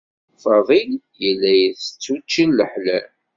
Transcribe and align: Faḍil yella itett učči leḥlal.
Faḍil 0.43 0.91
yella 1.21 1.51
itett 1.59 2.05
učči 2.13 2.45
leḥlal. 2.47 3.07